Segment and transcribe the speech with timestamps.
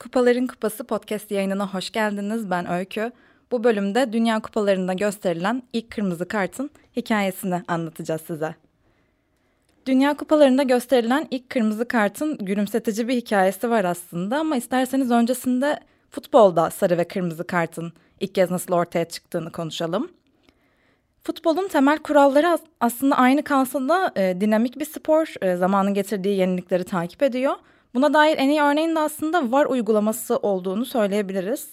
[0.00, 2.50] Kupaların Kupası podcast yayınına hoş geldiniz.
[2.50, 3.12] Ben Öykü.
[3.50, 8.54] Bu bölümde Dünya Kupalarında gösterilen ilk kırmızı kartın hikayesini anlatacağız size.
[9.86, 15.80] Dünya Kupalarında gösterilen ilk kırmızı kartın gülümsetici bir hikayesi var aslında ama isterseniz öncesinde
[16.10, 20.10] futbolda sarı ve kırmızı kartın ilk kez nasıl ortaya çıktığını konuşalım.
[21.24, 26.84] Futbolun temel kuralları aslında aynı kalsa da e, dinamik bir spor, e, zamanın getirdiği yenilikleri
[26.84, 27.54] takip ediyor–
[27.94, 31.70] Buna dair en iyi örneğin de aslında VAR uygulaması olduğunu söyleyebiliriz.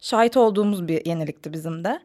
[0.00, 2.00] Şahit olduğumuz bir yenilikti bizim de.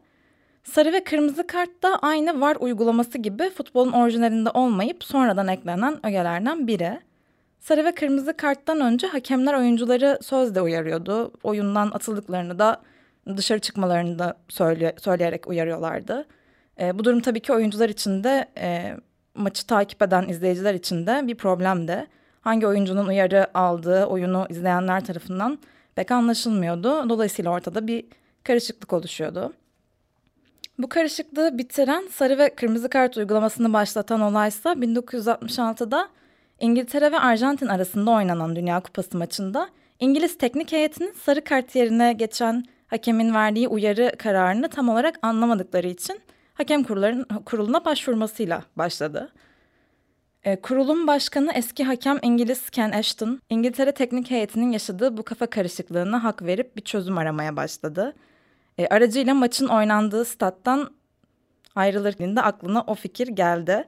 [0.64, 6.66] Sarı ve kırmızı kart da aynı VAR uygulaması gibi futbolun orijinalinde olmayıp sonradan eklenen ögelerden
[6.66, 7.00] biri.
[7.60, 11.32] Sarı ve kırmızı karttan önce hakemler oyuncuları sözde uyarıyordu.
[11.42, 12.82] Oyundan atıldıklarını da
[13.36, 16.26] dışarı çıkmalarını da söyle, söyleyerek uyarıyorlardı.
[16.80, 18.96] E, bu durum tabii ki oyuncular için de e,
[19.34, 22.06] maçı takip eden izleyiciler için de bir problemdi
[22.46, 25.58] hangi oyuncunun uyarı aldığı oyunu izleyenler tarafından
[25.94, 27.08] pek anlaşılmıyordu.
[27.08, 28.04] Dolayısıyla ortada bir
[28.44, 29.52] karışıklık oluşuyordu.
[30.78, 36.08] Bu karışıklığı bitiren sarı ve kırmızı kart uygulamasını başlatan olaysa 1966'da
[36.60, 39.68] İngiltere ve Arjantin arasında oynanan Dünya Kupası maçında
[40.00, 46.20] İngiliz teknik heyetinin sarı kart yerine geçen hakemin verdiği uyarı kararını tam olarak anlamadıkları için
[46.54, 46.84] hakem
[47.44, 49.32] kuruluna başvurmasıyla başladı.
[50.46, 56.24] E, kurulun başkanı eski hakem İngiliz Ken Ashton, İngiltere teknik heyetinin yaşadığı bu kafa karışıklığına
[56.24, 58.14] hak verip bir çözüm aramaya başladı.
[58.78, 60.90] E, aracıyla maçın oynandığı stat'tan
[61.74, 63.84] ayrılırken de aklına o fikir geldi.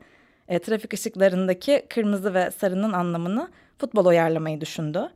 [0.49, 3.49] E, trafik ışıklarındaki kırmızı ve sarının anlamını
[3.79, 5.09] futbol uyarlamayı düşündü.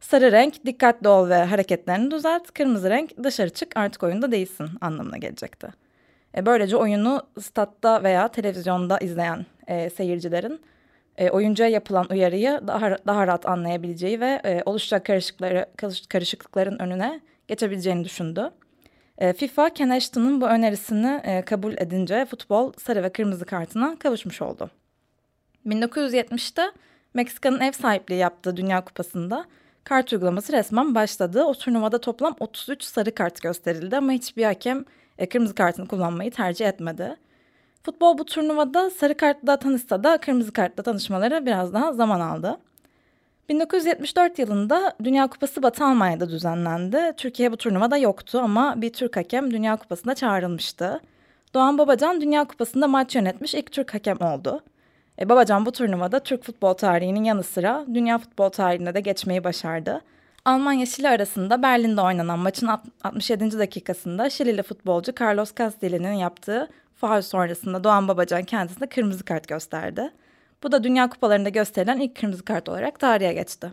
[0.00, 5.16] Sarı renk dikkatli ol ve hareketlerini düzelt, kırmızı renk dışarı çık artık oyunda değilsin anlamına
[5.16, 5.68] gelecekti.
[6.46, 10.60] Böylece oyunu statta veya televizyonda izleyen e, seyircilerin
[11.20, 15.66] e, oyuncuya yapılan uyarıyı daha, daha rahat anlayabileceği ve e, oluşacak karışıklıkları,
[16.08, 18.50] karışıklıkların önüne geçebileceğini düşündü.
[19.18, 24.42] E, FIFA, Ken Ashton'ın bu önerisini e, kabul edince futbol sarı ve kırmızı kartına kavuşmuş
[24.42, 24.70] oldu.
[25.66, 26.62] 1970'te
[27.14, 29.44] Meksika'nın ev sahipliği yaptığı Dünya Kupası'nda
[29.84, 31.44] kart uygulaması resmen başladı.
[31.44, 34.84] O turnuvada toplam 33 sarı kart gösterildi ama hiçbir hakem
[35.18, 37.16] e, kırmızı kartını kullanmayı tercih etmedi.
[37.82, 42.58] Futbol bu turnuvada sarı kartla tanışsa da kırmızı kartla tanışmaları biraz daha zaman aldı.
[43.48, 47.12] 1974 yılında Dünya Kupası Batı Almanya'da düzenlendi.
[47.16, 51.00] Türkiye bu turnuvada yoktu ama bir Türk hakem Dünya Kupası'na çağrılmıştı.
[51.54, 54.60] Doğan Babacan Dünya Kupası'nda maç yönetmiş ilk Türk hakem oldu.
[55.18, 60.00] E, Babacan bu turnuvada Türk futbol tarihinin yanı sıra dünya futbol tarihine de geçmeyi başardı.
[60.44, 62.68] Almanya Şili arasında Berlin'de oynanan maçın
[63.04, 63.58] 67.
[63.58, 66.68] dakikasında Şilili futbolcu Carlos Castelli'nin yaptığı
[67.00, 70.10] faul sonrasında Doğan Babacan kendisine kırmızı kart gösterdi.
[70.62, 73.72] Bu da Dünya Kupalarında gösterilen ilk kırmızı kart olarak tarihe geçti.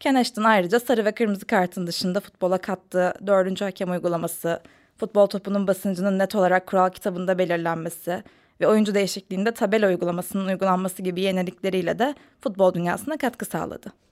[0.00, 4.60] Ken Ashton ayrıca sarı ve kırmızı kartın dışında futbola kattığı dördüncü hakem uygulaması,
[4.96, 8.22] futbol topunun basıncının net olarak kural kitabında belirlenmesi
[8.60, 14.05] ve oyuncu değişikliğinde tabela uygulamasının uygulanması gibi yenilikleriyle de futbol dünyasına katkı sağladı.